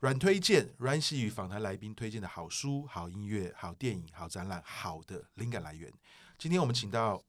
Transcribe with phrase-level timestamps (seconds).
[0.00, 5.92] 阮推荐，阮玺与访谈来宾推荐的好书、好音乐、好电影、好展览、好的灵感来源。
[6.38, 7.22] 今天我们请到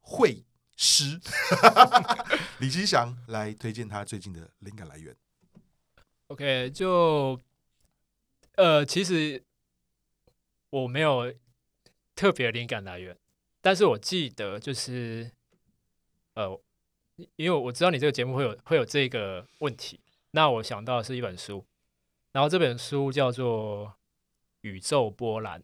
[0.00, 0.42] 会
[0.76, 1.20] 师
[2.60, 5.14] 李吉祥来推荐他最近的灵感来源。
[6.28, 7.38] OK，就
[8.54, 9.44] 呃，其实
[10.70, 11.32] 我没有
[12.14, 13.16] 特别灵感来源，
[13.60, 15.30] 但是我记得就是
[16.34, 16.60] 呃，
[17.36, 20.00] 因为我知道你这个节目会有会有这个问题，
[20.32, 21.64] 那我想到的是一本书。
[22.32, 23.86] 然后这本书叫做
[24.60, 25.60] 《宇宙波澜》，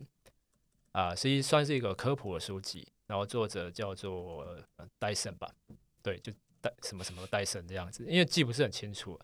[0.92, 2.88] 啊，实际算是一个科普的书籍。
[3.06, 4.46] 然后作者叫做
[4.98, 5.46] 戴森吧，
[6.02, 9.20] 对，就戴什么什么戴森这样子，因为记不是很清楚。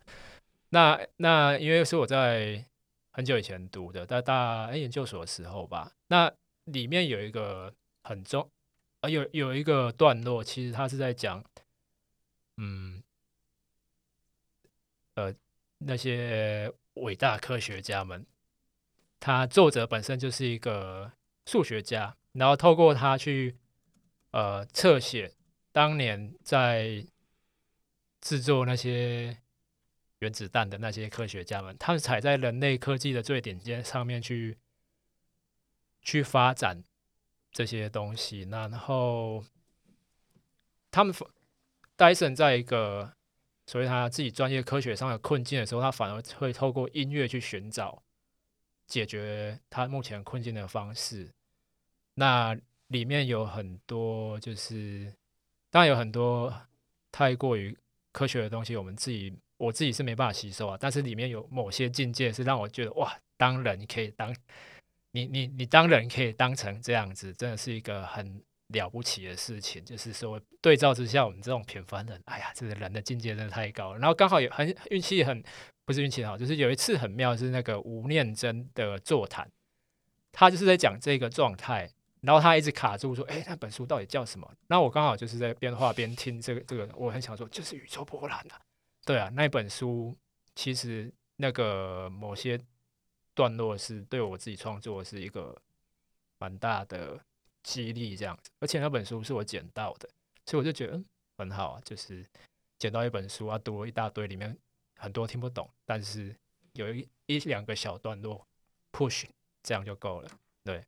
[0.69, 2.62] 那那因为是我在
[3.10, 5.93] 很久以前读的，在大研究所的时候吧。
[6.09, 6.32] 那
[6.65, 8.51] 里面有一个很重
[9.01, 11.45] 啊，有有一个段落，其实他是在讲，
[12.57, 13.02] 嗯，
[15.15, 15.35] 呃，
[15.79, 16.73] 那些。
[16.95, 18.26] 伟大科学家们，
[19.20, 21.13] 他作者本身就是一个
[21.46, 23.57] 数学家，然后透过他去
[24.32, 25.32] 呃侧写
[25.73, 27.07] 当年在
[28.20, 29.38] 制作那些
[30.21, 34.57] 原子弹的那些科学家们，他们踩在人类科技的最顶尖上面去
[36.01, 36.82] 去发展
[37.52, 39.45] 这些东西，然后
[40.91, 41.15] 他们
[41.96, 43.13] 戴森在一个。
[43.66, 48.02] 所以他自己专业科学上的困境的时候，他反而会透过音乐去寻找
[48.88, 51.30] 解决他目前困境的方式。
[52.15, 55.15] 那里面有很多，就是
[55.71, 56.52] 当然有很多
[57.13, 57.79] 太过于
[58.10, 60.77] 科学的东西，我们自己我自己是没办法吸收啊。
[60.80, 64.34] 但是里面有某些境界是让我觉得哇，当人可以当
[65.12, 68.43] 你你你当人可以当成这样子，真的是一个很。
[68.72, 73.99] 了不起的事情，就是说对照之下，我们这种平凡人，哎呀，这个人的境界真的太高了。
[73.99, 75.43] 然后刚好有很运气很
[75.84, 79.50] 不是运气很好，就是有一次很妙，是那个吴念真的座谈，
[80.31, 84.49] 他就是在讲这个状态，然后他一直卡住说，哎，那本书到底叫什么？
[84.69, 88.60] 那我刚好就是在边画边听这个这个，我很想说，就是宇宙波澜啊，
[89.10, 90.16] 对啊，那本书
[90.54, 92.60] 其实那个某些
[93.34, 95.60] 段落是对我自己创作是一个
[96.38, 97.19] 蛮大的。
[97.62, 100.09] 激励这样子，而且那本书是我捡到的，
[100.47, 101.04] 所以我就觉得嗯
[101.37, 102.25] 很好啊，就是
[102.78, 104.56] 捡到一本书啊，读了一大堆，里面
[104.97, 106.34] 很多听不懂，但是
[106.72, 108.49] 有一一两个小段落
[108.91, 109.26] push，
[109.62, 110.31] 这样就够了。
[110.65, 110.82] 对，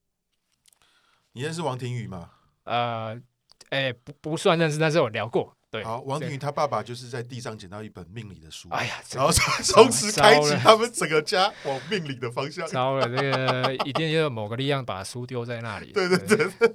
[1.33, 2.33] 你认识王庭宇吗？
[2.65, 3.21] 呃，
[3.69, 5.55] 哎、欸，不不算认识，但是我聊过。
[5.73, 12.69] 对，好，王庭宇他爸爸就是在地上捡到一本命理的书，哎呀，然后从此开启他们整个家往命理的方向。
[12.69, 15.91] 糟了，这个一定要有某个力量把书丢在那里。
[15.93, 16.75] 对对对，对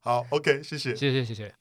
[0.00, 1.54] 好，OK，谢谢，谢谢，谢谢。